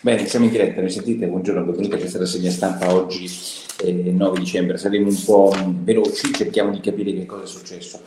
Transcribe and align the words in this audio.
Bene, 0.00 0.26
siamo 0.26 0.44
in 0.44 0.52
diretta, 0.52 0.80
mi 0.80 0.90
sentite? 0.90 1.26
Buongiorno, 1.26 1.64
benvenuti 1.64 1.94
a 1.94 1.98
questa 1.98 2.20
rassegna 2.20 2.50
stampa 2.50 2.94
oggi, 2.94 3.28
eh, 3.82 4.12
9 4.12 4.38
dicembre. 4.38 4.78
Saremo 4.78 5.08
un 5.08 5.22
po' 5.24 5.52
veloci, 5.82 6.32
cerchiamo 6.32 6.70
di 6.70 6.78
capire 6.78 7.12
che 7.12 7.26
cosa 7.26 7.42
è 7.42 7.46
successo. 7.48 8.00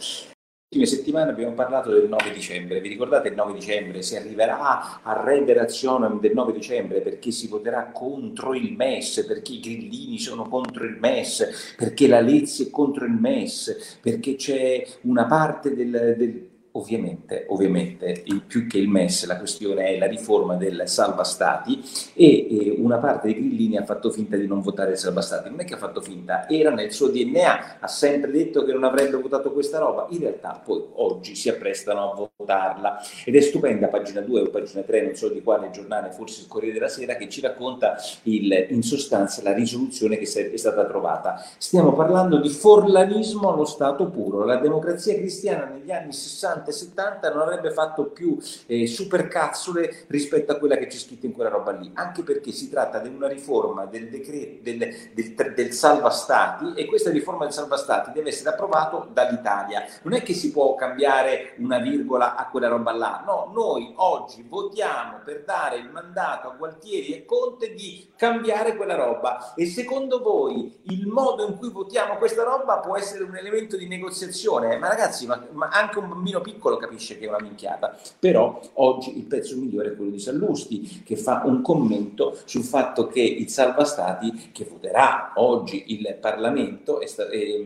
Ultime 0.74 0.86
settimane 0.86 1.32
abbiamo 1.32 1.54
parlato 1.54 1.92
del 1.92 2.08
9 2.08 2.32
dicembre, 2.32 2.80
vi 2.80 2.88
ricordate 2.88 3.28
il 3.28 3.36
9 3.36 3.52
dicembre? 3.52 4.04
Si 4.04 4.16
arriverà 4.16 5.02
a 5.04 5.22
rederazione 5.22 6.18
del 6.22 6.32
9 6.34 6.54
dicembre 6.54 7.02
perché 7.02 7.30
si 7.32 7.50
voterà 7.50 7.92
contro 7.92 8.54
il 8.54 8.72
MES, 8.72 9.26
perché 9.28 9.52
i 9.52 9.60
grillini 9.60 10.18
sono 10.18 10.48
contro 10.48 10.86
il 10.86 10.96
MES, 10.98 11.76
perché 11.76 12.08
la 12.08 12.22
Lezzi 12.22 12.68
è 12.68 12.70
contro 12.70 13.04
il 13.04 13.12
MES, 13.12 13.98
perché 14.02 14.36
c'è 14.36 14.82
una 15.02 15.26
parte 15.26 15.76
del, 15.76 16.16
del 16.18 16.50
Ovviamente, 16.74 17.48
ovviamente 17.50 18.24
il, 18.28 18.44
più 18.44 18.66
che 18.66 18.78
il 18.78 18.88
MES, 18.88 19.26
la 19.26 19.38
questione 19.38 19.88
è 19.88 19.98
la 19.98 20.08
riforma 20.08 20.56
del 20.56 20.84
salva 20.86 21.26
stati 21.26 21.84
e, 22.14 22.48
e, 22.50 22.76
una 22.78 22.98
parte 22.98 23.28
dei 23.28 23.36
grillini 23.36 23.76
ha 23.76 23.84
fatto 23.84 24.10
finta 24.10 24.38
di 24.38 24.48
non 24.48 24.62
votare 24.62 24.92
il 24.92 24.98
salva 24.98 25.20
stati. 25.20 25.50
Non 25.50 25.60
è 25.60 25.66
che 25.66 25.74
ha 25.74 25.78
fatto 25.78 26.00
finta, 26.00 26.48
era 26.48 26.70
nel 26.70 26.94
suo 26.94 27.10
DNA, 27.10 27.80
ha 27.82 27.88
sempre 27.88 28.32
detto 28.32 28.64
che 28.64 28.72
non 28.72 28.86
avrebbe 28.86 29.18
votato 29.18 29.52
questa 29.52 29.80
roba. 29.80 30.08
In 30.12 30.20
realtà 30.20 30.62
poi 30.64 30.82
oggi 30.94 31.36
si 31.36 31.50
apprestano 31.50 32.10
a 32.10 32.30
votarla 32.38 33.02
ed 33.26 33.36
è 33.36 33.42
stupenda, 33.42 33.88
pagina 33.88 34.22
2 34.22 34.42
o 34.42 34.50
pagina 34.50 34.82
3, 34.82 35.02
non 35.02 35.16
so 35.16 35.28
di 35.28 35.42
quale 35.42 35.72
giornale, 35.72 36.12
forse 36.12 36.44
il 36.44 36.48
Corriere 36.48 36.76
della 36.76 36.88
Sera, 36.88 37.16
che 37.16 37.28
ci 37.28 37.42
racconta 37.42 37.98
il, 38.24 38.68
in 38.70 38.82
sostanza 38.82 39.42
la 39.44 39.54
risoluzione 39.54 40.18
che 40.18 40.52
è 40.52 40.58
stata 40.58 40.86
trovata. 40.86 41.44
Stiamo 41.58 41.92
parlando 41.92 42.40
di 42.40 42.48
forlanismo 42.50 43.52
allo 43.52 43.66
stato 43.66 44.08
puro. 44.08 44.46
La 44.46 44.56
democrazia 44.56 45.16
cristiana 45.16 45.66
negli 45.66 45.92
anni 45.92 46.14
60 46.14 46.60
60 46.62 46.70
e 46.70 46.74
70 46.74 47.34
non 47.34 47.42
avrebbe 47.42 47.72
fatto 47.72 48.06
più 48.06 48.38
eh, 48.68 48.86
supercazzole 48.86 50.06
rispetto 50.08 50.52
a 50.52 50.56
quella 50.56 50.76
che 50.78 50.88
c'è 50.88 50.98
scritto 50.98 51.26
in 51.26 51.34
quella 51.34 51.50
roba 51.50 51.72
lì, 51.72 51.92
anche 51.96 52.24
perché 52.24 52.52
si 52.52 52.70
tratta 52.70 53.00
di 53.00 53.10
una 53.10 53.28
riforma 53.28 53.86
del 53.86 54.10
decreto 54.10 54.60
del, 54.62 54.78
del, 55.14 55.54
del 55.54 55.72
salva 55.72 56.10
stati 56.10 56.74
e 56.76 56.86
questa 56.86 57.10
riforma 57.10 57.46
del 57.46 57.54
salva 57.54 57.78
stati 57.78 58.12
deve 58.12 58.30
essere 58.30 58.50
approvata 58.50 59.08
dall'Italia. 59.12 59.86
Non 60.04 60.14
è 60.14 60.22
che 60.22 60.34
si 60.34 60.52
può 60.52 60.76
cambiare 60.76 61.56
una 61.58 61.80
virgola 61.80 62.36
a 62.36 62.48
quella 62.50 62.68
roba 62.68 62.92
là, 62.92 63.24
no, 63.26 63.52
noi 63.54 63.94
oggi 63.98 64.46
votiamo 64.48 65.20
per 65.24 65.44
dare 65.44 65.78
il 65.78 65.90
mandato 65.90 66.50
a 66.50 66.56
Gualtieri 66.56 67.14
e 67.14 67.26
Conte 67.26 67.74
di 67.74 68.12
cambiare 68.16 68.76
quella 68.76 68.96
roba 68.96 69.54
e 69.56 69.66
secondo 69.66 70.22
voi 70.22 70.80
il 70.84 71.08
modo 71.08 71.48
in 71.48 71.58
cui 71.58 71.70
votiamo 71.70 72.18
questa 72.18 72.44
roba 72.44 72.80
può 72.80 72.98
essere 72.98 73.24
un 73.24 73.36
elemento 73.36 73.78
di 73.78 73.88
negoziazione? 73.88 74.78
Ma 74.78 74.88
ragazzi, 74.88 75.26
ma, 75.26 75.42
ma 75.52 75.70
anche 75.70 76.00
un 76.00 76.10
bambino 76.10 76.42
piccolo 76.42 76.51
piccolo 76.54 76.78
capisce 76.78 77.18
che 77.18 77.26
è 77.26 77.28
una 77.28 77.42
minchiata, 77.42 77.98
però 78.20 78.60
oggi 78.74 79.18
il 79.18 79.24
pezzo 79.24 79.58
migliore 79.58 79.92
è 79.92 79.96
quello 79.96 80.12
di 80.12 80.20
Sallusti 80.20 81.02
che 81.04 81.16
fa 81.16 81.44
un 81.46 81.62
commento 81.62 82.38
sul 82.46 82.64
fatto 82.64 83.08
che 83.08 83.22
il 83.22 83.50
salva 83.50 83.84
stati 83.84 84.50
che 84.52 84.66
voterà 84.70 85.34
oggi 85.36 85.86
il 85.88 86.18
Parlamento 86.20 87.00
è, 87.00 87.08
sta- 87.08 87.30
è, 87.30 87.66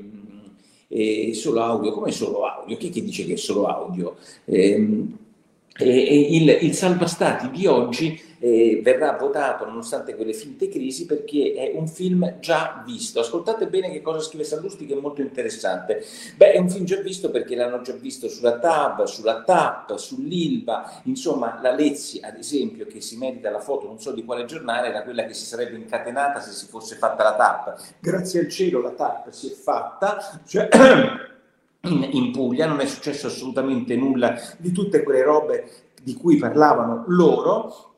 è 0.87 1.33
solo 1.33 1.61
audio, 1.61 1.91
come 1.91 2.11
solo 2.11 2.45
audio? 2.45 2.77
Chi, 2.77 2.89
chi 2.89 3.03
dice 3.03 3.25
che 3.25 3.33
è 3.33 3.37
solo 3.37 3.65
audio? 3.65 4.15
Ehm, 4.45 5.17
il, 5.83 6.57
il 6.61 6.73
salva 6.73 7.05
stati 7.05 7.49
di 7.49 7.67
oggi 7.67 8.21
eh, 8.39 8.79
verrà 8.83 9.13
votato 9.13 9.65
nonostante 9.65 10.15
quelle 10.15 10.33
finte 10.33 10.69
crisi 10.69 11.05
perché 11.05 11.53
è 11.53 11.71
un 11.75 11.87
film 11.87 12.39
già 12.39 12.83
visto. 12.85 13.19
Ascoltate 13.19 13.67
bene 13.67 13.91
che 13.91 14.01
cosa 14.01 14.19
scrive 14.19 14.43
Sallusti 14.43 14.85
che 14.85 14.93
è 14.93 14.99
molto 14.99 15.21
interessante. 15.21 16.05
Beh, 16.37 16.53
è 16.53 16.59
un 16.59 16.69
film 16.69 16.85
già 16.85 17.01
visto 17.01 17.29
perché 17.29 17.55
l'hanno 17.55 17.81
già 17.81 17.93
visto 17.93 18.29
sulla 18.29 18.59
TAB, 18.59 19.03
sulla 19.03 19.43
TAP, 19.43 19.95
sull'ILBA, 19.95 21.01
insomma 21.03 21.59
la 21.61 21.73
Lezzi 21.73 22.19
ad 22.21 22.37
esempio 22.37 22.85
che 22.85 23.01
si 23.01 23.17
merita 23.17 23.49
la 23.49 23.59
foto 23.59 23.87
non 23.87 23.99
so 23.99 24.11
di 24.11 24.23
quale 24.23 24.45
giornale 24.45 24.87
era 24.89 25.03
quella 25.03 25.25
che 25.25 25.33
si 25.33 25.45
sarebbe 25.45 25.75
incatenata 25.75 26.39
se 26.39 26.51
si 26.51 26.67
fosse 26.67 26.95
fatta 26.95 27.23
la 27.23 27.35
TAP. 27.35 27.95
Grazie 27.99 28.41
al 28.41 28.49
cielo 28.49 28.81
la 28.81 28.91
TAP 28.91 29.29
si 29.31 29.51
è 29.51 29.53
fatta. 29.53 30.41
Cioè, 30.45 30.69
in, 31.85 32.07
in 32.11 32.31
Puglia 32.31 32.65
non 32.65 32.79
è 32.79 32.85
successo 32.85 33.27
assolutamente 33.27 33.95
nulla 33.95 34.39
di 34.57 34.71
tutte 34.71 35.03
quelle 35.03 35.23
robe 35.23 35.69
di 36.01 36.13
cui 36.13 36.37
parlavano 36.37 37.03
loro, 37.07 37.93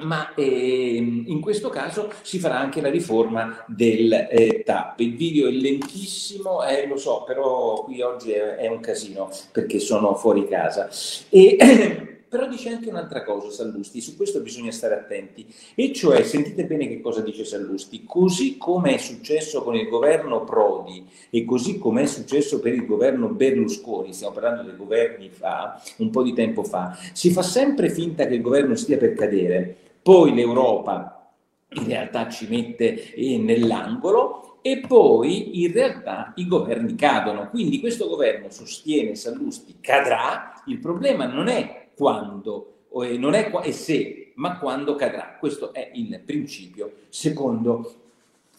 ma 0.00 0.34
eh, 0.34 0.96
in 1.26 1.40
questo 1.40 1.70
caso 1.70 2.12
si 2.22 2.38
farà 2.38 2.58
anche 2.58 2.80
la 2.80 2.90
riforma 2.90 3.64
del 3.66 4.12
eh, 4.12 4.62
TAP. 4.64 5.00
Il 5.00 5.16
video 5.16 5.48
è 5.48 5.50
lentissimo, 5.50 6.62
eh, 6.64 6.86
lo 6.86 6.96
so, 6.96 7.24
però 7.26 7.82
qui 7.84 8.00
oggi 8.02 8.32
è, 8.32 8.56
è, 8.56 8.68
un 8.68 8.80
casino 8.80 9.30
perché 9.50 9.78
sono 9.80 10.14
fuori 10.14 10.46
casa. 10.46 10.88
E, 11.30 11.56
Però 12.28 12.46
dice 12.46 12.68
anche 12.68 12.90
un'altra 12.90 13.24
cosa 13.24 13.50
Sallusti, 13.50 14.02
su 14.02 14.14
questo 14.14 14.40
bisogna 14.40 14.70
stare 14.70 14.94
attenti, 14.94 15.46
e 15.74 15.94
cioè, 15.94 16.22
sentite 16.24 16.66
bene 16.66 16.86
che 16.86 17.00
cosa 17.00 17.22
dice 17.22 17.44
Sallusti, 17.44 18.04
così 18.04 18.58
come 18.58 18.94
è 18.94 18.98
successo 18.98 19.62
con 19.62 19.74
il 19.74 19.88
governo 19.88 20.44
Prodi 20.44 21.06
e 21.30 21.46
così 21.46 21.78
come 21.78 22.02
è 22.02 22.06
successo 22.06 22.60
per 22.60 22.74
il 22.74 22.84
governo 22.84 23.28
Berlusconi, 23.28 24.12
stiamo 24.12 24.34
parlando 24.34 24.62
dei 24.62 24.76
governi 24.76 25.30
fa, 25.30 25.82
un 25.96 26.10
po' 26.10 26.22
di 26.22 26.34
tempo 26.34 26.62
fa, 26.64 26.98
si 27.14 27.30
fa 27.30 27.42
sempre 27.42 27.88
finta 27.88 28.26
che 28.26 28.34
il 28.34 28.42
governo 28.42 28.74
stia 28.74 28.98
per 28.98 29.14
cadere, 29.14 29.74
poi 30.02 30.34
l'Europa 30.34 31.32
in 31.70 31.86
realtà 31.86 32.28
ci 32.28 32.46
mette 32.48 33.14
nell'angolo 33.16 34.58
e 34.60 34.80
poi 34.86 35.62
in 35.62 35.72
realtà 35.72 36.32
i 36.36 36.46
governi 36.46 36.94
cadono. 36.94 37.48
Quindi 37.48 37.80
questo 37.80 38.06
governo 38.06 38.50
sostiene 38.50 39.14
Sallusti 39.14 39.76
cadrà, 39.80 40.62
il 40.66 40.78
problema 40.78 41.26
non 41.26 41.48
è 41.48 41.87
quando, 41.98 42.74
non 43.18 43.34
è 43.34 43.50
e 43.64 43.72
se, 43.72 44.32
ma 44.36 44.58
quando 44.58 44.94
cadrà. 44.94 45.36
Questo 45.38 45.72
è 45.74 45.90
il 45.94 46.20
principio 46.24 46.92
secondo 47.08 47.94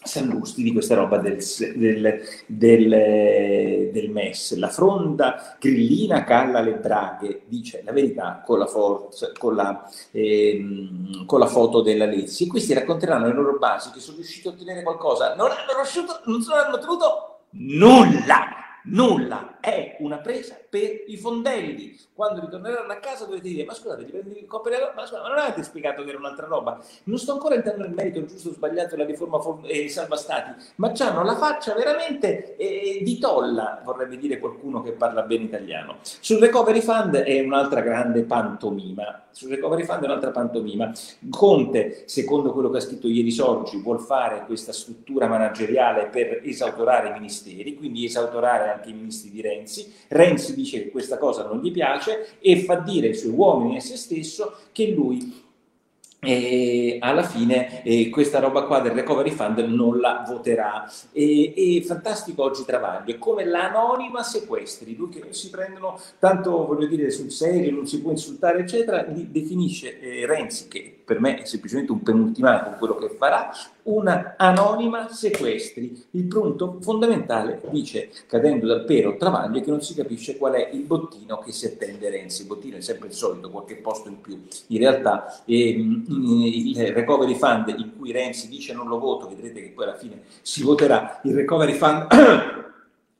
Sallusti 0.02 0.62
di 0.62 0.72
questa 0.72 0.94
roba 0.94 1.18
del, 1.18 1.38
del, 1.74 2.22
del, 2.46 3.90
del, 3.92 4.10
MES. 4.10 4.56
La 4.56 4.68
fronda 4.68 5.56
grillina 5.58 6.24
calla 6.24 6.60
le 6.60 6.72
braghe, 6.74 7.42
dice 7.46 7.82
la 7.84 7.92
verità 7.92 8.42
con 8.44 8.58
la, 8.58 8.66
forza, 8.66 9.30
con 9.36 9.54
la, 9.54 9.90
ehm, 10.12 11.26
con 11.26 11.38
la 11.38 11.46
foto 11.46 11.82
della 11.82 12.06
Lezzi. 12.06 12.44
E 12.44 12.46
questi 12.46 12.72
racconteranno 12.72 13.26
le 13.26 13.34
loro 13.34 13.58
basi 13.58 13.90
che 13.90 14.00
sono 14.00 14.16
riusciti 14.16 14.48
a 14.48 14.52
ottenere 14.52 14.82
qualcosa. 14.82 15.34
Non 15.34 15.50
hanno, 15.50 15.74
riuscito, 15.76 16.20
non 16.24 16.42
hanno 16.50 16.76
ottenuto 16.76 17.40
nulla 17.52 18.60
nulla, 18.84 19.58
è 19.60 19.96
una 20.00 20.18
presa 20.18 20.56
per 20.70 21.02
i 21.08 21.16
fondelli. 21.16 21.98
Quando 22.14 22.40
ritorneranno 22.40 22.92
a 22.92 22.96
casa 22.96 23.24
dovete 23.24 23.48
dire, 23.48 23.64
ma 23.64 23.74
scusate, 23.74 24.04
ti 24.04 24.12
prendi 24.12 24.38
il 24.38 24.46
coppia 24.46 24.92
ma, 24.94 25.02
ma 25.10 25.28
non 25.28 25.38
avete 25.38 25.64
spiegato 25.64 26.04
che 26.04 26.10
era 26.10 26.18
un'altra 26.18 26.46
roba? 26.46 26.78
Non 27.04 27.18
sto 27.18 27.32
ancora 27.32 27.56
entrando 27.56 27.82
nel 27.82 27.92
merito 27.92 28.24
giusto 28.24 28.50
o 28.50 28.52
sbagliato 28.52 28.94
della 28.94 29.08
riforma 29.08 29.40
eh, 29.66 29.88
salva 29.88 30.16
stati, 30.16 30.52
ma 30.76 30.92
hanno 30.96 31.24
la 31.24 31.36
faccia 31.36 31.74
veramente 31.74 32.56
eh, 32.56 33.02
di 33.02 33.18
tolla, 33.18 33.80
vorrebbe 33.84 34.16
dire 34.16 34.38
qualcuno 34.38 34.80
che 34.82 34.92
parla 34.92 35.22
bene 35.22 35.44
italiano. 35.44 35.96
Sul 36.02 36.38
recovery 36.38 36.80
fund 36.80 37.16
è 37.16 37.40
un'altra 37.40 37.80
grande 37.80 38.22
pantomima. 38.22 39.24
Sul 39.32 39.50
recovery 39.50 39.84
fund 39.84 40.02
è 40.02 40.04
un'altra 40.04 40.30
pantomima. 40.30 40.92
Conte, 41.30 42.02
secondo 42.06 42.52
quello 42.52 42.70
che 42.70 42.78
ha 42.78 42.80
scritto 42.80 43.08
ieri 43.08 43.30
Sorgi, 43.30 43.80
vuol 43.80 44.00
fare 44.00 44.44
questa 44.44 44.72
struttura 44.72 45.26
manageriale 45.26 46.06
per 46.06 46.40
esautorare 46.44 47.08
i 47.08 47.12
ministeri, 47.12 47.74
quindi 47.76 48.04
esautorare 48.04 48.70
anche 48.70 48.90
i 48.90 48.92
ministri 48.92 49.30
di 49.30 49.40
Renzi. 49.40 49.92
Renzi 50.08 50.54
dice 50.60 50.82
che 50.82 50.90
questa 50.90 51.18
cosa 51.18 51.44
non 51.46 51.60
gli 51.60 51.70
piace 51.70 52.36
e 52.40 52.62
fa 52.62 52.76
dire 52.76 53.08
ai 53.08 53.14
suoi 53.14 53.32
uomini 53.32 53.74
e 53.74 53.78
a 53.78 53.80
se 53.80 53.96
stesso 53.96 54.54
che 54.72 54.88
lui 54.88 55.48
e 56.22 56.98
alla 57.00 57.22
fine 57.22 57.82
eh, 57.82 58.10
questa 58.10 58.40
roba 58.40 58.64
qua 58.64 58.80
del 58.80 58.92
recovery 58.92 59.30
fund 59.30 59.58
non 59.60 60.00
la 60.00 60.22
voterà. 60.28 60.86
E, 61.12 61.54
e 61.56 61.82
fantastico 61.82 62.42
oggi 62.42 62.64
Travaglio 62.66 63.16
come 63.16 63.44
l'anonima 63.44 64.22
sequestri 64.22 64.94
lui 64.96 65.08
che 65.08 65.22
si 65.30 65.48
prendono 65.48 65.98
tanto 66.18 66.66
voglio 66.66 66.86
dire 66.86 67.10
sul 67.10 67.30
serio 67.30 67.72
non 67.72 67.86
si 67.86 68.02
può 68.02 68.10
insultare 68.10 68.60
eccetera 68.60 69.02
li 69.02 69.30
definisce 69.30 69.98
eh, 69.98 70.26
Renzi 70.26 70.68
che 70.68 70.99
per 71.10 71.18
me 71.18 71.40
è 71.40 71.44
semplicemente 71.44 71.90
un 71.90 72.04
penultimato 72.04 72.68
con 72.68 72.78
quello 72.78 72.94
che 72.94 73.16
farà, 73.18 73.50
una 73.82 74.36
anonima 74.36 75.08
sequestri. 75.08 76.06
Il 76.12 76.26
punto 76.26 76.76
fondamentale, 76.80 77.60
dice, 77.70 78.10
cadendo 78.28 78.68
dal 78.68 78.84
pero 78.84 79.16
Travaglio, 79.16 79.58
è 79.58 79.62
che 79.64 79.70
non 79.70 79.82
si 79.82 79.94
capisce 79.94 80.36
qual 80.36 80.52
è 80.52 80.70
il 80.72 80.82
bottino 80.82 81.38
che 81.38 81.50
si 81.50 81.66
attende 81.66 82.10
Renzi. 82.10 82.42
Il 82.42 82.46
bottino 82.46 82.76
è 82.76 82.80
sempre 82.80 83.08
il 83.08 83.14
solito, 83.14 83.50
qualche 83.50 83.74
posto 83.74 84.08
in 84.08 84.20
più. 84.20 84.40
In 84.68 84.78
realtà 84.78 85.42
ehm, 85.46 86.04
il 86.06 86.92
recovery 86.92 87.34
fund 87.34 87.74
in 87.76 87.96
cui 87.98 88.12
Renzi 88.12 88.48
dice 88.48 88.72
non 88.72 88.86
lo 88.86 89.00
voto, 89.00 89.26
vedrete 89.26 89.62
che 89.62 89.72
poi 89.74 89.86
alla 89.86 89.96
fine 89.96 90.22
si 90.42 90.62
voterà, 90.62 91.18
il 91.24 91.34
recovery 91.34 91.72
fund 91.72 92.06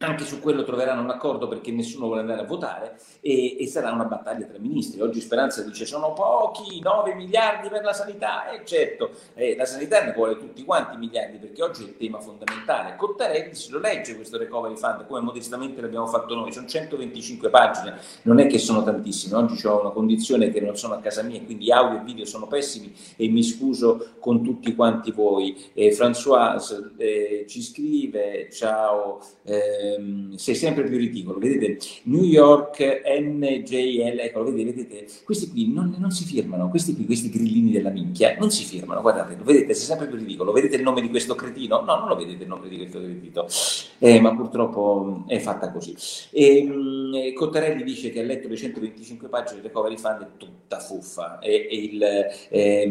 anche 0.03 0.25
su 0.25 0.41
quello 0.41 0.65
troveranno 0.65 1.03
un 1.03 1.11
accordo 1.11 1.47
perché 1.47 1.71
nessuno 1.73 2.07
vuole 2.07 2.23
andare 2.23 2.41
a 2.41 2.45
votare 2.45 2.97
e, 3.21 3.61
e, 3.61 3.67
sarà 3.67 3.93
una 3.93 4.05
battaglia 4.05 4.47
tra 4.47 4.59
ministri. 4.59 4.99
Oggi 5.03 5.21
Speranza 5.21 5.63
dice 5.63 5.85
sono 5.85 6.15
pochi, 6.15 6.81
9 6.81 7.15
miliardi 7.15 7.69
per 7.69 7.85
la 7.85 7.93
sanità, 7.93 8.51
e 8.51 8.57
eh, 8.57 8.65
certo, 8.65 9.11
eh, 9.35 9.55
la 9.57 9.67
sanità 9.67 10.03
ne 10.03 10.13
vuole 10.13 10.39
tutti 10.39 10.65
quanti 10.65 10.97
miliardi 10.97 11.37
perché 11.37 11.63
oggi 11.63 11.85
è 11.85 11.87
il 11.89 11.99
tema 11.99 12.19
fondamentale. 12.19 12.97
Cottarelli 12.97 13.55
se 13.55 13.73
lo 13.73 13.79
legge 13.79 14.15
questo 14.15 14.39
recovery 14.39 14.75
fund 14.77 15.07
come 15.07 15.21
modestamente 15.21 15.83
l'abbiamo 15.83 16.07
fatto 16.07 16.35
noi, 16.35 16.51
sono 16.51 16.67
125 16.67 17.51
pagine, 17.51 17.99
non 18.23 18.41
è 18.41 18.47
che 18.47 18.59
sono 18.59 18.83
tantissime, 18.83 19.37
oggi 19.37 19.67
ho 19.67 19.81
una 19.81 19.91
condizione 19.91 20.51
che 20.51 20.61
non 20.61 20.79
sono 20.79 20.95
a 20.95 21.01
casa 21.01 21.21
mia, 21.21 21.43
quindi 21.43 21.71
audio 21.71 22.01
e 22.01 22.05
video 22.05 22.25
sono 22.25 22.47
pessimi 22.47 22.91
e 23.17 23.29
mi 23.29 23.43
scuso 23.43 24.13
con 24.19 24.43
tutti 24.43 24.75
quanti 24.75 25.11
voi. 25.11 25.71
Eh, 25.75 25.91
François 25.91 26.95
eh, 26.97 27.45
ci 27.47 27.61
scrive, 27.61 28.49
ciao. 28.51 29.21
Eh, 29.43 29.90
ehm, 29.97 30.35
sei 30.35 30.55
sempre 30.55 30.85
più 30.85 30.97
ridicolo. 30.97 31.39
Vedete, 31.39 31.79
New 32.05 32.23
York 32.23 32.81
NJL, 32.81 34.19
ecco, 34.19 34.45
vedete, 34.45 34.65
vedete 34.65 35.07
questi 35.25 35.51
qui 35.51 35.73
non, 35.73 35.95
non, 35.99 36.11
si 36.11 36.25
firmano, 36.25 36.69
questi 36.69 36.95
qui, 36.95 37.07
questi 37.07 37.31
grillini 37.31 37.71
della 37.71 37.91
minchia, 37.91 38.37
non 38.39 38.51
si 38.51 38.65
firmano, 38.65 39.01
guardate, 39.01 39.37
lo 39.37 39.45
vedete, 39.45 39.75
sei 39.75 39.87
sempre 39.87 40.07
più 40.07 40.17
ridicolo. 40.17 40.53
Vedete 40.53 40.77
il 40.77 40.83
nome 40.83 41.01
di 41.01 41.09
questo 41.09 41.35
cretino? 41.35 41.81
No, 41.81 41.97
non 41.97 42.09
lo 42.09 42.17
vedete 42.17 42.43
il 42.43 42.49
nome 42.49 42.69
di 42.69 42.77
questo 42.77 43.01
cretino, 43.01 43.47
eh, 44.03 44.19
ma 44.19 44.35
purtroppo 44.35 45.25
è 45.27 45.39
fatta 45.39 45.71
così. 45.71 45.95
E, 46.31 46.65
mh, 46.65 47.35
Cottarelli 47.35 47.85
dice 47.85 48.11
che 48.11 48.21
ha 48.21 48.23
letto 48.23 48.49
le 48.49 48.57
125 48.57 49.29
pagine 49.29 49.61
del 49.61 49.69
Recovery 49.69 49.99
Fund, 49.99 50.23
è 50.23 50.27
tutta 50.39 50.79
fuffa, 50.79 51.39
è, 51.39 51.49
è, 51.49 51.75
il, 51.75 52.01
è, 52.01 52.89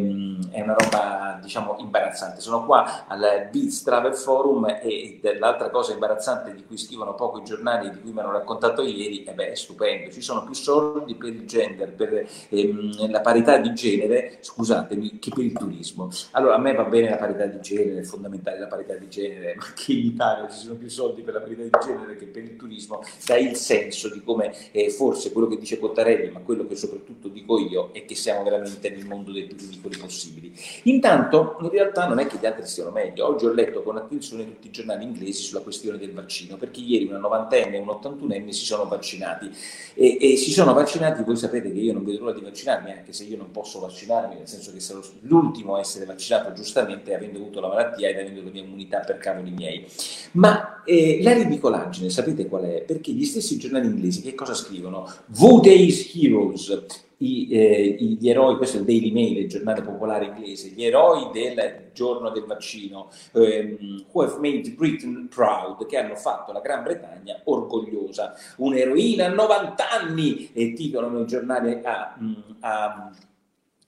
è 0.51 0.61
una 0.61 0.75
roba, 0.77 1.39
diciamo, 1.41 1.77
imbarazzante. 1.79 2.41
Sono 2.41 2.63
qua 2.63 3.07
al 3.07 3.49
Beats 3.51 3.81
Travel 3.81 4.13
Forum 4.13 4.67
e 4.67 5.19
l'altra 5.39 5.71
cosa 5.71 5.93
imbarazzante 5.93 6.53
di 6.53 6.63
cui 6.63 6.77
scrivono 6.77 7.15
poco 7.15 7.39
i 7.39 7.43
giornali 7.43 7.89
di 7.89 8.01
cui 8.01 8.11
mi 8.11 8.19
hanno 8.19 8.31
raccontato 8.31 8.83
ieri, 8.83 9.23
e 9.23 9.33
beh, 9.33 9.51
è 9.51 9.55
stupendo, 9.55 10.11
ci 10.11 10.21
sono 10.21 10.43
più 10.43 10.53
soldi 10.53 11.15
per 11.15 11.29
il 11.29 11.47
gender, 11.47 11.91
per 11.91 12.27
ehm, 12.49 13.09
la 13.09 13.21
parità 13.21 13.57
di 13.57 13.73
genere, 13.73 14.37
scusatemi, 14.41 15.17
che 15.17 15.31
per 15.33 15.43
il 15.43 15.53
turismo. 15.53 16.11
Allora, 16.31 16.53
a 16.53 16.59
me 16.59 16.73
va 16.73 16.83
bene 16.83 17.09
la 17.09 17.17
parità 17.17 17.47
di 17.47 17.59
genere, 17.61 18.01
è 18.01 18.03
fondamentale 18.03 18.59
la 18.59 18.67
parità 18.67 18.93
di 18.93 19.09
genere, 19.09 19.55
ma 19.57 19.65
che 19.73 19.93
in 19.93 20.05
Italia 20.05 20.47
ci 20.49 20.59
sono 20.59 20.75
più 20.75 20.87
soldi 20.87 20.97
per 21.07 21.33
la 21.33 21.39
parità 21.39 21.63
di 21.63 21.69
genere 21.85 22.15
che 22.17 22.25
per 22.25 22.43
il 22.43 22.55
turismo, 22.55 23.01
dà 23.25 23.37
il 23.37 23.55
senso 23.55 24.09
di 24.09 24.21
come 24.23 24.53
eh, 24.71 24.89
forse 24.89 25.31
quello 25.31 25.47
che 25.47 25.57
dice 25.57 25.79
Cottarelli, 25.79 26.31
ma 26.31 26.39
quello 26.39 26.67
che 26.67 26.75
soprattutto 26.75 27.27
dico 27.27 27.57
io, 27.59 27.91
è 27.93 28.05
che 28.05 28.15
siamo 28.15 28.43
veramente 28.43 28.89
nel 28.89 29.05
mondo 29.05 29.31
dei 29.31 29.45
più 29.45 29.55
ridicoli 29.57 29.97
possibili. 29.97 30.53
Intanto, 30.83 31.57
in 31.61 31.69
realtà 31.69 32.07
non 32.07 32.19
è 32.19 32.27
che 32.27 32.37
gli 32.39 32.45
altri 32.45 32.65
stiano 32.65 32.91
meglio. 32.91 33.27
Oggi 33.27 33.45
ho 33.45 33.53
letto 33.53 33.81
con 33.81 33.97
attenzione 33.97 34.45
tutti 34.45 34.67
i 34.67 34.71
giornali 34.71 35.03
inglesi 35.03 35.41
sulla 35.43 35.61
questione 35.61 35.97
del 35.97 36.11
vaccino, 36.11 36.57
perché 36.57 36.81
ieri 36.81 37.05
una 37.05 37.17
novantenne 37.17 37.77
e 37.77 37.79
un 37.79 37.89
ottantunenne 37.89 38.51
si 38.51 38.65
sono 38.65 38.85
vaccinati 38.85 39.49
e, 39.93 40.17
e, 40.19 40.37
si 40.37 40.51
sono 40.51 40.73
vaccinati, 40.73 41.23
voi 41.23 41.35
sapete 41.35 41.71
che 41.71 41.79
io 41.79 41.93
non 41.93 42.03
vedo 42.03 42.19
l'ora 42.19 42.33
di 42.33 42.41
vaccinarmi, 42.41 42.91
anche 42.91 43.13
se 43.13 43.23
io 43.23 43.37
non 43.37 43.51
posso 43.51 43.79
vaccinarmi, 43.79 44.35
nel 44.35 44.47
senso 44.47 44.71
che 44.73 44.79
sarò 44.79 44.99
l'ultimo 45.21 45.75
a 45.75 45.79
essere 45.79 46.05
vaccinato 46.05 46.53
giustamente 46.53 47.13
avendo 47.13 47.39
avuto 47.39 47.59
la 47.59 47.67
malattia 47.67 48.09
ed 48.09 48.17
avendo 48.17 48.43
la 48.43 48.49
mia 48.49 48.63
immunità 48.63 48.99
per 48.99 49.17
cavoli 49.17 49.51
miei. 49.51 49.85
Ma 50.31 50.83
eh, 50.89 51.19
la 51.21 51.33
ridicolaggine, 51.33 52.09
sapete 52.09 52.47
qual 52.47 52.63
è? 52.63 52.81
Perché 52.81 53.11
gli 53.11 53.23
stessi 53.23 53.57
giornali 53.57 53.85
inglesi 53.85 54.21
che 54.23 54.33
cosa 54.33 54.55
scrivono? 54.55 55.07
Votay's 55.27 56.11
Heroes, 56.15 56.85
i, 57.17 57.47
eh, 57.51 57.95
gli 57.99 58.27
eroi, 58.27 58.57
questo 58.57 58.77
è 58.77 58.79
il 58.79 58.85
Daily 58.87 59.11
Mail, 59.11 59.37
il 59.37 59.47
giornale 59.47 59.83
popolare 59.83 60.25
inglese, 60.25 60.69
gli 60.69 60.83
eroi 60.83 61.29
del 61.31 61.89
giorno 61.93 62.31
del 62.31 62.45
vaccino, 62.45 63.11
ehm, 63.33 64.05
who 64.11 64.23
have 64.23 64.39
made 64.39 64.71
Britain 64.71 65.27
proud, 65.27 65.85
che 65.85 65.97
hanno 65.97 66.15
fatto 66.15 66.51
la 66.51 66.61
Gran 66.61 66.81
Bretagna 66.81 67.39
orgogliosa. 67.43 68.33
Un'eroina 68.57 69.25
a 69.25 69.29
90 69.29 69.89
anni, 69.91 70.49
e 70.53 70.73
titolano 70.73 71.19
i 71.19 71.27
giornali 71.27 71.79
a, 71.83 72.17
a 72.61 73.11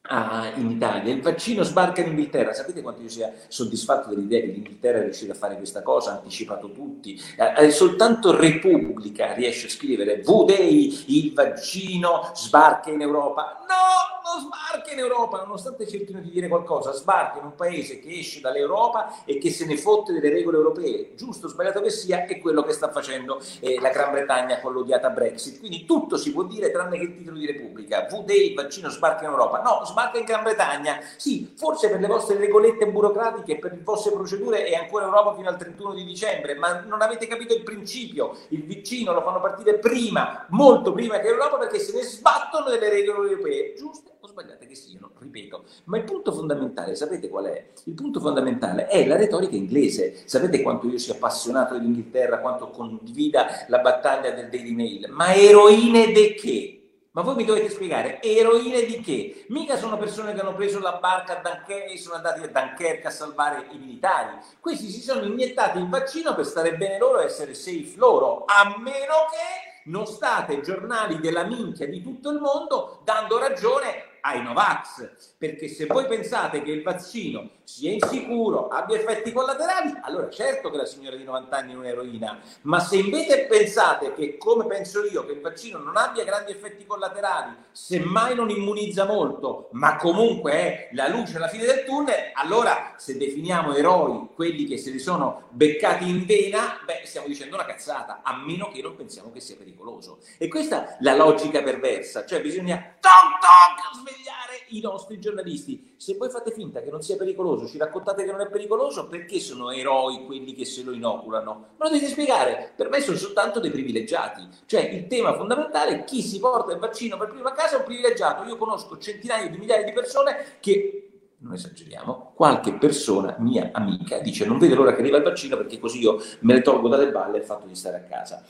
a, 0.04 0.52
in 0.56 0.72
Italia. 0.72 1.14
Il 1.14 1.22
vaccino 1.22 1.64
sbarca 1.64 2.02
in 2.02 2.10
Inghilterra. 2.10 2.54
Sapete 2.54 2.82
quanto 2.82 3.02
io 3.02 3.10
sia 3.10 3.32
soddisfatto 3.48 4.10
dell'idea 4.10 4.42
che 4.42 4.48
l'Inghilterra 4.48 5.00
è 5.00 5.04
riuscita 5.04 5.34
a 5.34 5.36
fare 5.36 5.58
questa 5.58 5.82
cosa, 5.82 6.12
ha 6.12 6.16
anticipato 6.16 6.72
tutti. 6.72 7.20
Eh, 7.38 7.66
eh, 7.66 7.72
soltanto 7.72 8.36
Repubblica 8.36 9.34
riesce 9.34 9.68
a 9.68 9.70
scrivere 9.70 10.22
V-Day, 10.22 11.04
il 11.08 11.34
vaccino 11.34 12.32
sbarca 12.34 12.90
in 12.90 13.02
Europa. 13.02 13.60
No, 13.68 14.11
sbarca 14.40 14.92
in 14.92 15.00
Europa, 15.00 15.40
nonostante 15.40 15.88
cerchino 15.88 16.20
di 16.20 16.30
dire 16.30 16.48
qualcosa, 16.48 16.94
sbarca 16.94 17.40
in 17.40 17.46
un 17.46 17.56
paese 17.56 18.00
che 18.00 18.20
esce 18.20 18.40
dall'Europa 18.40 19.24
e 19.26 19.38
che 19.38 19.50
se 19.52 19.66
ne 19.66 19.78
fotte 19.78 20.14
delle 20.14 20.30
regole 20.30 20.58
europee. 20.58 21.14
Giusto 21.16 21.48
o 21.48 21.50
sbagliato 21.50 21.82
che 21.82 21.90
sia, 21.90 22.26
è 22.26 22.40
quello 22.40 22.64
che 22.64 22.74
sta 22.74 22.92
facendo 22.92 23.42
eh, 23.60 23.80
la 23.80 23.90
Gran 23.90 24.12
Bretagna 24.12 24.60
con 24.60 24.74
l'odiata 24.74 25.10
Brexit. 25.10 25.60
Quindi 25.60 25.86
tutto 25.86 26.18
si 26.18 26.32
può 26.32 26.44
dire 26.44 26.72
tranne 26.72 26.98
che 26.98 27.04
il 27.04 27.18
titolo 27.18 27.38
di 27.38 27.46
Repubblica. 27.46 28.06
V-Day, 28.06 28.50
il 28.50 28.54
vaccino 28.56 28.90
sbarca 28.90 29.26
in 29.26 29.32
Europa. 29.32 29.62
No, 29.62 29.84
sbarca 29.86 30.18
in 30.18 30.26
Gran 30.26 30.44
Bretagna. 30.44 31.00
Sì, 31.18 31.54
forse 31.56 31.90
per 31.90 32.00
le 32.00 32.08
vostre 32.08 32.38
regolette 32.38 32.88
burocratiche, 32.88 33.58
per 33.58 33.72
le 33.72 33.82
vostre 33.84 34.12
procedure 34.12 34.66
è 34.66 34.76
ancora 34.76 35.06
Europa 35.06 35.36
fino 35.36 35.50
al 35.50 35.58
31 35.58 35.94
di 35.94 36.06
dicembre, 36.06 36.56
ma 36.56 36.82
non 36.82 37.02
avete 37.02 37.28
capito 37.28 37.54
il 37.54 37.64
principio. 37.64 38.36
Il 38.50 38.64
vicino 38.64 39.14
lo 39.14 39.22
fanno 39.22 39.40
partire 39.40 39.80
prima, 39.80 40.46
molto 40.50 40.92
prima 40.92 41.20
che 41.20 41.28
Europa, 41.28 41.58
perché 41.58 41.80
se 41.80 41.94
ne 41.94 42.04
sbattono 42.04 42.70
delle 42.70 42.90
regole 42.90 43.30
europee, 43.30 43.74
giuste 43.76 44.12
sbagliate 44.32 44.66
che 44.66 44.76
siano, 44.76 45.12
ripeto. 45.20 45.66
Ma 45.86 45.98
il 45.98 46.04
punto 46.04 46.32
fondamentale, 46.32 46.96
sapete 46.96 47.30
qual 47.30 47.46
è? 47.46 47.68
Il 47.86 47.94
punto 47.94 48.20
fondamentale 48.20 48.88
è 48.88 49.06
la 49.06 49.16
retorica 49.16 49.56
inglese. 49.56 50.24
Sapete 50.26 50.62
quanto 50.62 50.88
io 50.88 50.98
sia 50.98 51.14
appassionato 51.14 51.76
dell'Inghilterra, 51.76 52.40
quanto 52.40 52.70
condivida 52.70 53.66
la 53.68 53.80
battaglia 53.80 54.32
del 54.32 54.50
Daily 54.50 54.74
Mail? 54.74 55.08
Ma 55.12 55.34
eroine 55.34 56.12
de 56.12 56.34
che? 56.34 56.76
Ma 57.14 57.24
voi 57.24 57.36
mi 57.36 57.44
dovete 57.44 57.70
spiegare, 57.70 58.22
eroine 58.22 58.86
di 58.86 59.02
che? 59.02 59.44
Mica 59.50 59.76
sono 59.76 59.98
persone 59.98 60.34
che 60.34 60.40
hanno 60.40 60.56
preso 60.56 60.80
la 60.80 60.94
barca 60.94 61.40
a 61.40 61.42
Dunkerque 61.42 61.92
e 61.92 61.98
sono 61.98 62.16
andati 62.16 62.42
a 62.42 62.48
Dunkerque 62.48 63.10
a 63.10 63.12
salvare 63.12 63.68
i 63.72 63.78
militari. 63.78 64.38
Questi 64.62 64.90
si 64.90 65.02
sono 65.02 65.26
iniettati 65.26 65.78
il 65.78 65.90
vaccino 65.90 66.34
per 66.34 66.46
stare 66.46 66.78
bene 66.78 66.98
loro 66.98 67.20
e 67.20 67.26
essere 67.26 67.54
safe 67.54 67.96
loro, 67.98 68.46
a 68.46 68.78
meno 68.80 69.28
che 69.30 69.90
non 69.90 70.06
state 70.06 70.62
giornali 70.62 71.20
della 71.20 71.44
minchia 71.44 71.88
di 71.88 72.02
tutto 72.02 72.30
il 72.30 72.40
mondo 72.40 73.02
dando 73.04 73.38
ragione 73.40 74.11
ai 74.22 74.42
Novax, 74.42 75.36
perché 75.38 75.68
se 75.68 75.86
voi 75.86 76.06
pensate 76.06 76.62
che 76.62 76.72
il 76.72 76.84
vaccino 76.84 77.50
sia 77.72 77.92
insicuro, 77.92 78.68
abbia 78.68 78.98
effetti 78.98 79.32
collaterali, 79.32 79.98
allora 80.02 80.30
certo 80.30 80.70
che 80.70 80.76
la 80.76 80.86
signora 80.86 81.16
di 81.16 81.24
90 81.24 81.56
anni 81.56 81.72
è 81.72 81.78
un'eroina, 81.78 82.42
ma 82.64 82.82
se 82.82 82.98
invece 82.98 83.46
pensate 83.46 84.14
che, 84.14 84.38
come 84.38 84.66
penso 84.66 85.06
io, 85.06 85.26
che 85.26 85.32
il 85.32 85.40
vaccino 85.40 85.78
non 85.78 85.96
abbia 85.96 86.26
grandi 86.26 86.52
effetti 86.52 86.86
collaterali, 86.86 87.56
semmai 87.72 88.36
non 88.36 88.50
immunizza 88.50 89.06
molto, 89.06 89.70
ma 89.72 89.96
comunque 89.96 90.52
è 90.52 90.90
la 90.92 91.08
luce 91.08 91.38
alla 91.38 91.48
fine 91.48 91.64
del 91.64 91.86
tunnel, 91.86 92.32
allora 92.34 92.96
se 92.98 93.16
definiamo 93.18 93.74
eroi 93.74 94.28
quelli 94.36 94.66
che 94.66 94.78
se 94.78 94.92
li 94.92 95.00
sono 95.00 95.44
beccati 95.52 96.10
in 96.10 96.26
vena, 96.26 96.78
beh, 96.86 97.04
stiamo 97.06 97.28
dicendo 97.28 97.56
una 97.56 97.66
cazzata, 97.66 98.20
a 98.22 98.36
meno 98.36 98.70
che 98.70 98.82
non 98.82 98.98
pensiamo 98.98 99.32
che 99.32 99.40
sia 99.40 99.56
pericoloso. 99.56 100.20
E 100.38 100.50
questa 100.50 100.90
è 100.90 100.98
la 101.00 101.16
logica 101.16 101.64
perversa, 101.64 102.26
cioè 102.26 102.42
bisogna 102.42 102.98
toc 103.00 103.40
toc 103.40 103.96
svegliare 103.96 104.66
i 104.70 104.82
nostri 104.82 105.20
giornalisti. 105.20 105.91
Se 106.02 106.16
voi 106.18 106.32
fate 106.32 106.50
finta 106.50 106.82
che 106.82 106.90
non 106.90 107.04
sia 107.04 107.16
pericoloso, 107.16 107.68
ci 107.68 107.78
raccontate 107.78 108.24
che 108.24 108.32
non 108.32 108.42
è 108.42 108.48
pericoloso, 108.48 109.06
perché 109.06 109.40
sono 109.40 109.70
eroi 109.70 110.26
quelli 110.26 110.56
che 110.56 110.66
se 110.66 110.82
lo 110.82 110.94
inoculano? 110.94 111.54
Me 111.78 111.86
lo 111.86 111.90
dovete 111.90 112.08
spiegare. 112.08 112.72
Per 112.76 112.90
me 112.90 113.02
sono 113.02 113.18
soltanto 113.18 113.60
dei 113.60 113.70
privilegiati. 113.70 114.50
Cioè 114.66 114.82
il 114.82 115.06
tema 115.06 115.36
fondamentale 115.36 116.00
è 116.00 116.04
chi 116.04 116.24
si 116.24 116.40
porta 116.40 116.72
il 116.72 116.80
vaccino 116.80 117.18
per 117.18 117.30
prima 117.30 117.50
a 117.50 117.54
casa 117.54 117.76
è 117.76 117.78
un 117.78 117.86
privilegiato. 117.86 118.50
Io 118.50 118.58
conosco 118.58 118.98
centinaia 118.98 119.48
di 119.48 119.60
migliaia 119.60 119.84
di 119.84 119.92
persone 119.92 120.58
che 120.60 121.11
non 121.42 121.54
esageriamo, 121.54 122.34
qualche 122.36 122.74
persona 122.74 123.36
mia 123.40 123.70
amica 123.74 124.20
dice 124.20 124.46
non 124.46 124.60
vedo 124.60 124.76
l'ora 124.76 124.94
che 124.94 125.02
arriva 125.02 125.18
il 125.18 125.24
vaccino 125.24 125.58
perché 125.58 125.80
così 125.80 126.00
io 126.00 126.22
me 126.42 126.54
ne 126.54 126.62
tolgo 126.62 126.88
dalle 126.88 127.12
balle 127.12 127.40
il 127.40 127.44
fatto 127.44 127.66
di 127.68 127.76
stare 127.76 127.98
a 127.98 128.02
casa. 128.02 128.44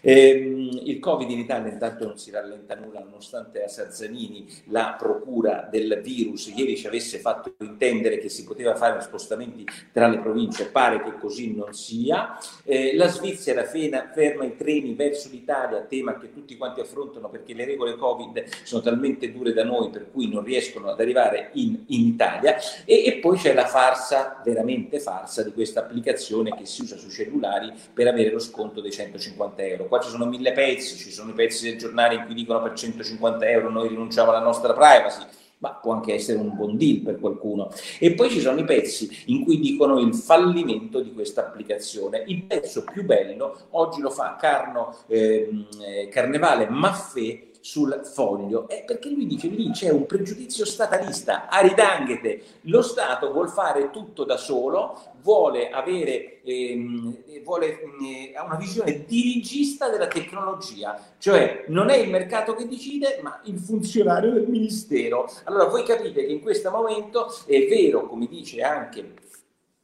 Ehm, 0.00 0.80
il 0.84 0.98
Covid 1.00 1.28
in 1.28 1.40
Italia 1.40 1.72
intanto 1.72 2.06
non 2.06 2.18
si 2.18 2.30
rallenta 2.30 2.74
nulla, 2.76 3.00
nonostante 3.00 3.64
a 3.64 3.68
Sarzanini 3.68 4.46
la 4.66 4.94
procura 4.98 5.68
del 5.70 6.00
virus 6.02 6.52
ieri 6.54 6.76
ci 6.76 6.86
avesse 6.86 7.18
fatto 7.18 7.54
intendere 7.60 8.18
che 8.18 8.28
si 8.28 8.44
poteva 8.44 8.76
fare 8.76 9.00
spostamenti 9.00 9.64
tra 9.92 10.06
le 10.06 10.18
province, 10.20 10.66
pare 10.66 11.02
che 11.02 11.18
così 11.18 11.54
non 11.54 11.72
sia. 11.72 12.38
Eh, 12.64 12.94
la 12.94 13.08
Svizzera 13.08 13.64
fena, 13.64 14.10
ferma 14.12 14.44
i 14.44 14.56
treni 14.56 14.94
verso 14.94 15.28
l'Italia, 15.30 15.80
tema 15.80 16.16
che 16.18 16.32
tutti 16.32 16.56
quanti 16.56 16.80
affrontano 16.80 17.28
perché 17.28 17.54
le 17.54 17.64
regole 17.64 17.96
Covid 17.96 18.44
sono 18.62 18.82
talmente 18.82 19.32
dure 19.32 19.52
da 19.52 19.64
noi 19.64 19.90
per 19.90 20.10
cui 20.10 20.28
non 20.28 20.44
riescono 20.44 20.88
ad 20.90 21.00
arrivare 21.00 21.50
in, 21.54 21.84
in 21.86 22.06
Italia. 22.06 22.37
E, 22.84 23.04
e 23.04 23.18
poi 23.20 23.36
c'è 23.36 23.54
la 23.54 23.66
farsa, 23.66 24.40
veramente 24.44 25.00
farsa, 25.00 25.42
di 25.42 25.52
questa 25.52 25.80
applicazione 25.80 26.54
che 26.56 26.66
si 26.66 26.82
usa 26.82 26.96
sui 26.96 27.10
cellulari 27.10 27.72
per 27.92 28.06
avere 28.08 28.30
lo 28.30 28.38
sconto 28.38 28.80
dei 28.80 28.92
150 28.92 29.62
euro 29.62 29.86
qua 29.86 30.00
ci 30.00 30.10
sono 30.10 30.26
mille 30.26 30.52
pezzi, 30.52 30.96
ci 30.96 31.10
sono 31.10 31.30
i 31.30 31.34
pezzi 31.34 31.68
del 31.68 31.78
giornale 31.78 32.14
in 32.14 32.24
cui 32.24 32.34
dicono 32.34 32.62
per 32.62 32.74
150 32.74 33.48
euro 33.48 33.70
noi 33.70 33.88
rinunciamo 33.88 34.30
alla 34.30 34.40
nostra 34.40 34.72
privacy, 34.72 35.24
ma 35.58 35.74
può 35.74 35.92
anche 35.92 36.14
essere 36.14 36.38
un 36.38 36.54
buon 36.54 36.76
deal 36.76 37.00
per 37.00 37.18
qualcuno. 37.18 37.70
E 37.98 38.12
poi 38.12 38.30
ci 38.30 38.40
sono 38.40 38.60
i 38.60 38.64
pezzi 38.64 39.24
in 39.26 39.44
cui 39.44 39.58
dicono 39.58 39.98
il 39.98 40.14
fallimento 40.14 41.00
di 41.00 41.12
questa 41.12 41.40
applicazione. 41.40 42.22
Il 42.26 42.44
pezzo 42.44 42.84
più 42.84 43.04
bello 43.04 43.66
oggi 43.70 44.00
lo 44.00 44.10
fa 44.10 44.36
Carno 44.38 44.96
ehm, 45.08 45.66
eh, 45.82 46.08
Carnevale 46.08 46.68
Maffè 46.68 47.46
sul 47.60 48.00
foglio, 48.04 48.68
è 48.68 48.84
perché 48.84 49.10
lui 49.10 49.26
dice 49.26 49.48
lì 49.48 49.70
c'è 49.70 49.90
un 49.90 50.06
pregiudizio 50.06 50.64
statalista, 50.64 51.48
aridanghete, 51.48 52.42
lo 52.62 52.82
Stato 52.82 53.32
vuole 53.32 53.48
fare 53.48 53.90
tutto 53.90 54.24
da 54.24 54.36
solo, 54.36 54.98
vuole 55.22 55.70
avere 55.70 56.40
ehm, 56.42 57.16
vuole, 57.42 57.80
eh, 57.80 58.34
una 58.44 58.56
visione 58.56 59.04
dirigista 59.06 59.88
della 59.88 60.06
tecnologia, 60.06 60.98
cioè 61.18 61.64
non 61.68 61.88
è 61.88 61.96
il 61.96 62.10
mercato 62.10 62.54
che 62.54 62.68
decide, 62.68 63.20
ma 63.22 63.40
il 63.44 63.58
funzionario 63.58 64.32
del 64.32 64.46
ministero. 64.46 65.30
Allora 65.44 65.64
voi 65.64 65.82
capite 65.84 66.24
che 66.24 66.32
in 66.32 66.40
questo 66.40 66.70
momento 66.70 67.34
è 67.46 67.66
vero, 67.66 68.06
come 68.06 68.26
dice 68.26 68.62
anche 68.62 69.14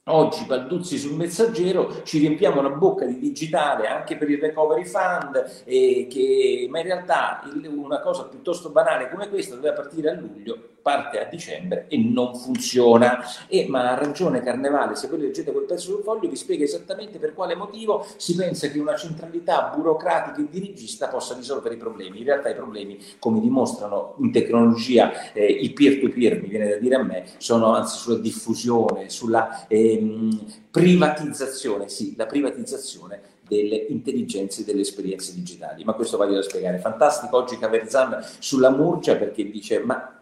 Oggi 0.07 0.45
Balduzzi 0.45 0.99
sul 0.99 1.15
messaggero 1.15 2.03
ci 2.03 2.19
riempiamo 2.19 2.61
la 2.61 2.69
bocca 2.69 3.07
di 3.07 3.19
digitale 3.19 3.87
anche 3.87 4.19
per 4.19 4.29
il 4.29 4.39
recovery 4.39 4.85
fund, 4.85 5.63
eh, 5.65 6.07
che, 6.11 6.67
ma 6.69 6.81
in 6.81 6.85
realtà 6.85 7.41
una 7.75 8.01
cosa 8.01 8.25
piuttosto 8.25 8.69
banale 8.69 9.09
come 9.09 9.31
questa 9.31 9.55
doveva 9.55 9.73
partire 9.73 10.11
a 10.11 10.13
luglio, 10.13 10.73
parte 10.83 11.19
a 11.19 11.25
dicembre 11.25 11.87
e 11.89 11.97
non 11.97 12.35
funziona. 12.35 13.25
E, 13.49 13.65
ma 13.67 13.93
ha 13.93 13.95
ragione 13.95 14.43
Carnevale, 14.43 14.95
se 14.95 15.09
voi 15.09 15.21
leggete 15.21 15.53
quel 15.53 15.65
pezzo 15.65 15.93
sul 15.93 16.03
foglio 16.03 16.29
vi 16.29 16.37
spiega 16.37 16.65
esattamente 16.65 17.19
per 17.19 17.33
quale 17.33 17.55
motivo 17.55 18.05
si 18.17 18.35
pensa 18.35 18.69
che 18.69 18.79
una 18.79 18.97
centralità 18.97 19.73
burocratica 19.75 20.39
e 20.39 20.49
dirigista 20.51 21.09
possa 21.09 21.35
risolvere 21.35 21.77
i 21.77 21.79
problemi. 21.79 22.19
In 22.19 22.25
realtà 22.25 22.51
i 22.51 22.55
problemi, 22.55 22.99
come 23.19 23.41
dimostrano 23.41 24.17
in 24.19 24.31
tecnologia 24.31 25.33
eh, 25.33 25.47
i 25.47 25.71
peer-to-peer, 25.71 26.43
mi 26.43 26.49
viene 26.49 26.69
da 26.69 26.77
dire 26.77 26.97
a 26.97 27.03
me, 27.03 27.25
sono 27.39 27.75
anzi 27.75 27.97
sulla 27.97 28.19
diffusione, 28.19 29.09
sulla... 29.09 29.67
Eh, 29.67 29.93
ehm, 29.99 30.45
privatizzazione, 30.71 31.89
sì, 31.89 32.15
la 32.17 32.27
privatizzazione 32.27 33.33
delle 33.47 33.77
intelligenze 33.89 34.63
e 34.63 34.65
delle 34.65 34.81
esperienze 34.81 35.35
digitali. 35.35 35.85
Ma 35.85 35.93
questo 35.93 36.17
voglio 36.17 36.35
da 36.35 36.43
spiegare. 36.43 36.79
Fantastico 36.79 37.37
oggi 37.37 37.59
Caverzan 37.59 38.25
sulla 38.39 38.71
Murcia 38.71 39.17
perché 39.17 39.51
dice 39.51 39.81
ma 39.81 40.19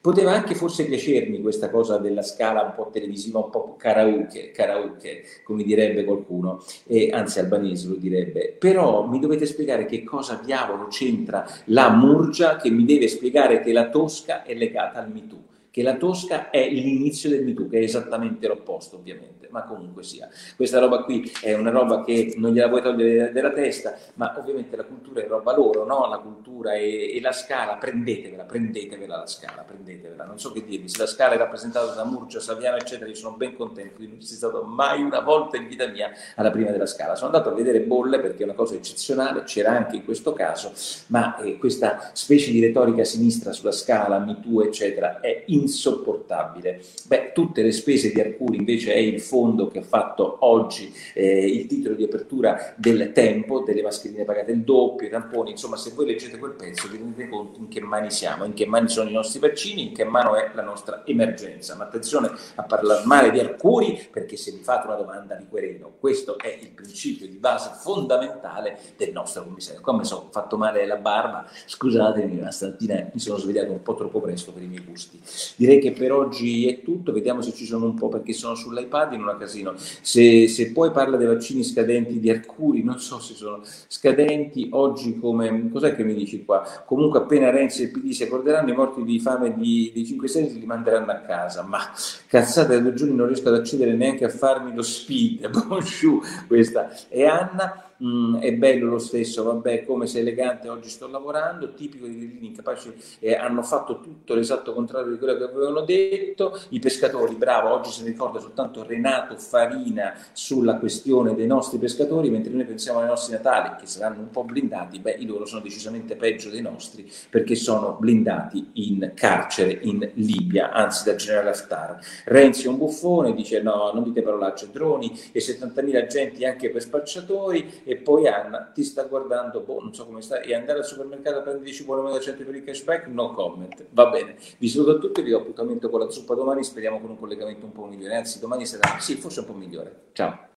poteva 0.00 0.32
anche 0.32 0.54
forse 0.54 0.84
piacermi 0.84 1.40
questa 1.40 1.70
cosa 1.70 1.98
della 1.98 2.22
scala 2.22 2.62
un 2.62 2.72
po' 2.74 2.90
televisiva, 2.92 3.40
un 3.40 3.50
po' 3.50 3.74
karaoke, 3.76 4.52
karaoke 4.52 5.24
come 5.42 5.64
direbbe 5.64 6.04
qualcuno, 6.04 6.62
e, 6.86 7.10
anzi 7.12 7.40
albanese 7.40 7.88
lo 7.88 7.96
direbbe, 7.96 8.54
però 8.58 9.06
mi 9.06 9.18
dovete 9.18 9.44
spiegare 9.44 9.86
che 9.86 10.04
cosa 10.04 10.40
diavolo 10.42 10.86
c'entra 10.86 11.46
la 11.66 11.90
Murgia 11.90 12.56
che 12.56 12.70
mi 12.70 12.84
deve 12.84 13.08
spiegare 13.08 13.60
che 13.60 13.72
la 13.72 13.88
Tosca 13.88 14.44
è 14.44 14.54
legata 14.54 15.00
al 15.00 15.10
MeToo 15.10 15.56
che 15.78 15.84
la 15.84 15.96
Tosca 15.96 16.50
è 16.50 16.68
l'inizio 16.68 17.30
del 17.30 17.44
MeToo, 17.44 17.68
che 17.68 17.78
è 17.78 17.82
esattamente 17.84 18.48
l'opposto 18.48 18.96
ovviamente, 18.96 19.46
ma 19.50 19.62
comunque 19.62 20.02
sia. 20.02 20.28
Questa 20.56 20.80
roba 20.80 21.04
qui 21.04 21.30
è 21.40 21.54
una 21.54 21.70
roba 21.70 22.02
che 22.02 22.34
non 22.36 22.52
gliela 22.52 22.66
vuoi 22.66 22.82
togliere 22.82 23.30
dalla 23.30 23.52
testa, 23.52 23.96
ma 24.14 24.34
ovviamente 24.36 24.74
la 24.74 24.82
cultura 24.82 25.22
è 25.22 25.28
roba 25.28 25.54
loro, 25.54 25.84
no? 25.84 26.08
La 26.08 26.18
cultura 26.18 26.74
e, 26.74 27.14
e 27.16 27.20
la 27.20 27.30
scala, 27.30 27.76
prendetevela, 27.76 28.42
prendetevela 28.42 29.18
la 29.18 29.26
scala, 29.28 29.62
prendetevela. 29.62 30.24
Non 30.24 30.40
so 30.40 30.50
che 30.50 30.64
dirvi, 30.64 30.88
se 30.88 30.98
la 30.98 31.06
scala 31.06 31.34
è 31.34 31.36
rappresentata 31.36 31.94
da 31.94 32.04
Murcia, 32.04 32.40
Saviano, 32.40 32.76
eccetera, 32.76 33.08
io 33.08 33.14
sono 33.14 33.36
ben 33.36 33.54
contento 33.54 34.00
di 34.00 34.08
non 34.08 34.16
essere 34.16 34.34
stato 34.34 34.64
mai 34.64 35.00
una 35.00 35.20
volta 35.20 35.58
in 35.58 35.68
vita 35.68 35.86
mia 35.86 36.10
alla 36.34 36.50
prima 36.50 36.72
della 36.72 36.86
scala. 36.86 37.14
Sono 37.14 37.30
andato 37.30 37.50
a 37.50 37.54
vedere 37.54 37.82
bolle 37.82 38.18
perché 38.18 38.40
è 38.40 38.44
una 38.46 38.54
cosa 38.54 38.74
eccezionale, 38.74 39.44
c'era 39.44 39.70
anche 39.70 39.94
in 39.94 40.04
questo 40.04 40.32
caso, 40.32 40.72
ma 41.06 41.36
eh, 41.36 41.56
questa 41.56 42.10
specie 42.14 42.50
di 42.50 42.60
retorica 42.60 43.04
sinistra 43.04 43.52
sulla 43.52 43.70
scala, 43.70 44.18
MeToo, 44.18 44.64
eccetera, 44.64 45.20
è 45.20 45.44
in 45.46 45.66
insopportabile. 45.68 46.82
Beh, 47.06 47.32
tutte 47.32 47.62
le 47.62 47.72
spese 47.72 48.10
di 48.10 48.20
Arcuri 48.20 48.56
invece 48.56 48.94
è 48.94 48.98
il 48.98 49.20
fondo 49.20 49.68
che 49.68 49.80
ha 49.80 49.82
fatto 49.82 50.38
oggi 50.40 50.92
eh, 51.14 51.46
il 51.46 51.66
titolo 51.66 51.94
di 51.94 52.04
apertura 52.04 52.74
del 52.76 53.12
tempo, 53.12 53.60
delle 53.60 53.82
mascherine 53.82 54.24
pagate 54.24 54.52
il 54.52 54.62
doppio, 54.62 55.06
i 55.06 55.10
tamponi, 55.10 55.50
insomma 55.50 55.76
se 55.76 55.92
voi 55.94 56.06
leggete 56.06 56.38
quel 56.38 56.52
pezzo 56.52 56.88
vi 56.88 56.96
rendete 56.96 57.28
conto 57.28 57.60
in 57.60 57.68
che 57.68 57.80
mani 57.80 58.10
siamo, 58.10 58.44
in 58.44 58.54
che 58.54 58.66
mani 58.66 58.88
sono 58.88 59.08
i 59.10 59.12
nostri 59.12 59.38
vaccini, 59.38 59.88
in 59.88 59.94
che 59.94 60.04
mano 60.04 60.34
è 60.34 60.50
la 60.54 60.62
nostra 60.62 61.02
emergenza. 61.06 61.76
Ma 61.76 61.84
attenzione 61.84 62.30
a 62.54 62.62
parlare 62.62 63.04
male 63.04 63.30
di 63.30 63.38
Arcuri 63.38 64.08
perché 64.10 64.36
se 64.36 64.52
mi 64.52 64.60
fate 64.60 64.86
una 64.86 64.96
domanda 64.96 65.34
vi 65.34 65.46
querelo. 65.48 65.94
Questo 65.98 66.38
è 66.38 66.58
il 66.60 66.70
principio 66.70 67.26
di 67.26 67.36
base 67.36 67.70
fondamentale 67.78 68.78
del 68.96 69.12
nostro 69.12 69.44
commissario. 69.44 69.80
Come 69.80 70.04
so, 70.04 70.16
ho 70.16 70.28
fatto 70.30 70.56
male 70.56 70.86
la 70.86 70.96
barba, 70.96 71.46
scusatemi, 71.66 72.40
ma 72.40 72.50
stamattina 72.50 73.10
mi 73.12 73.20
sono 73.20 73.38
svegliato 73.38 73.70
un 73.70 73.82
po' 73.82 73.94
troppo 73.94 74.20
presto 74.20 74.52
per 74.52 74.62
i 74.62 74.66
miei 74.66 74.84
gusti. 74.84 75.20
Direi 75.58 75.80
che 75.80 75.90
per 75.90 76.12
oggi 76.12 76.68
è 76.68 76.82
tutto, 76.82 77.10
vediamo 77.12 77.42
se 77.42 77.52
ci 77.52 77.66
sono 77.66 77.86
un 77.86 77.94
po' 77.94 78.06
perché 78.06 78.32
sono 78.32 78.54
sull'iPad 78.54 79.14
in 79.14 79.22
una 79.22 79.36
casino. 79.36 79.74
Se, 79.76 80.46
se 80.46 80.70
poi 80.70 80.92
parla 80.92 81.16
dei 81.16 81.26
vaccini 81.26 81.64
scadenti 81.64 82.20
di 82.20 82.30
Arcuri, 82.30 82.84
non 82.84 83.00
so 83.00 83.18
se 83.18 83.34
sono 83.34 83.62
scadenti 83.88 84.68
oggi 84.70 85.18
come... 85.18 85.68
Cos'è 85.68 85.96
che 85.96 86.04
mi 86.04 86.14
dici 86.14 86.44
qua? 86.44 86.62
Comunque 86.86 87.18
appena 87.18 87.50
Renzi 87.50 87.82
e 87.82 87.84
il 87.86 87.90
PD 87.90 88.10
si 88.10 88.22
accorderanno, 88.22 88.70
i 88.70 88.76
morti 88.76 89.02
di 89.02 89.18
fame 89.18 89.52
di, 89.56 89.90
dei 89.92 90.06
5 90.06 90.28
Stelle 90.28 90.48
li 90.50 90.64
manderanno 90.64 91.10
a 91.10 91.16
casa. 91.16 91.62
Ma 91.64 91.80
cazzate, 92.28 92.74
da 92.74 92.80
due 92.80 92.94
giorni 92.94 93.16
non 93.16 93.26
riesco 93.26 93.48
ad 93.48 93.56
accedere 93.56 93.94
neanche 93.94 94.26
a 94.26 94.28
farmi 94.28 94.72
lo 94.72 94.82
speed. 94.82 95.50
Bonjour, 95.66 96.20
questa 96.46 96.88
è 97.08 97.24
Anna. 97.24 97.87
Mm, 98.00 98.36
è 98.36 98.52
bello 98.52 98.90
lo 98.90 98.98
stesso, 99.00 99.42
vabbè, 99.42 99.84
come 99.84 100.06
sei 100.06 100.20
elegante, 100.20 100.68
oggi 100.68 100.88
sto 100.88 101.08
lavorando, 101.08 101.74
tipico 101.74 102.06
di 102.06 102.16
grillini 102.16 102.46
incapaci, 102.46 102.94
eh, 103.18 103.34
hanno 103.34 103.64
fatto 103.64 103.98
tutto 103.98 104.34
l'esatto 104.34 104.72
contrario 104.72 105.10
di 105.10 105.18
quello 105.18 105.36
che 105.36 105.42
avevano 105.42 105.80
detto, 105.80 106.56
i 106.68 106.78
pescatori, 106.78 107.34
bravo, 107.34 107.70
oggi 107.70 107.90
se 107.90 108.04
ne 108.04 108.10
ricorda 108.10 108.38
soltanto 108.38 108.84
Renato 108.84 109.36
Farina 109.36 110.14
sulla 110.30 110.76
questione 110.76 111.34
dei 111.34 111.48
nostri 111.48 111.78
pescatori, 111.78 112.30
mentre 112.30 112.52
noi 112.52 112.66
pensiamo 112.66 113.00
ai 113.00 113.08
nostri 113.08 113.32
Natali, 113.32 113.80
che 113.80 113.86
saranno 113.86 114.20
un 114.20 114.30
po' 114.30 114.44
blindati, 114.44 115.00
beh, 115.00 115.16
i 115.18 115.26
loro 115.26 115.44
sono 115.44 115.60
decisamente 115.60 116.14
peggio 116.14 116.50
dei 116.50 116.62
nostri, 116.62 117.10
perché 117.28 117.56
sono 117.56 117.96
blindati 117.98 118.70
in 118.74 119.10
carcere 119.16 119.76
in 119.82 120.08
Libia, 120.14 120.70
anzi 120.70 121.02
da 121.04 121.16
generale 121.16 121.50
Haftar. 121.50 121.98
Renzi 122.26 122.66
è 122.66 122.68
un 122.68 122.76
buffone, 122.78 123.34
dice 123.34 123.60
no, 123.60 123.90
non 123.92 124.04
dite 124.04 124.22
parolacce, 124.22 124.70
droni 124.70 125.18
e 125.32 125.40
70.000 125.40 125.96
agenti 125.96 126.44
anche 126.44 126.70
per 126.70 126.82
spacciatori, 126.82 127.86
e 127.88 127.96
poi 127.96 128.28
Anna 128.28 128.70
ti 128.74 128.84
sta 128.84 129.04
guardando, 129.04 129.60
boh, 129.60 129.80
non 129.80 129.94
so 129.94 130.04
come 130.04 130.20
sta, 130.20 130.40
e 130.40 130.54
andare 130.54 130.80
al 130.80 130.84
supermercato 130.84 131.38
a 131.38 131.40
prendere 131.40 131.72
cibo 131.72 131.96
da 131.96 132.20
100 132.20 132.44
per 132.44 132.54
il 132.54 132.62
cashback, 132.62 133.06
no 133.06 133.32
comment, 133.32 133.86
va 133.92 134.10
bene. 134.10 134.36
Vi 134.58 134.68
saluto 134.68 134.90
a 134.90 134.98
tutti, 134.98 135.22
vi 135.22 135.30
do 135.30 135.38
appuntamento 135.38 135.88
con 135.88 136.00
la 136.00 136.10
zuppa 136.10 136.34
domani, 136.34 136.62
speriamo 136.62 137.00
con 137.00 137.08
un 137.08 137.18
collegamento 137.18 137.64
un 137.64 137.72
po' 137.72 137.86
migliore, 137.86 138.16
anzi 138.16 138.40
domani 138.40 138.66
sarà, 138.66 138.98
sì, 138.98 139.14
forse 139.14 139.40
un 139.40 139.46
po' 139.46 139.54
migliore. 139.54 140.08
Ciao. 140.12 140.38